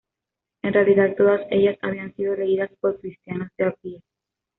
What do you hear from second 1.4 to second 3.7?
ellas habían sido leídas por cristianos de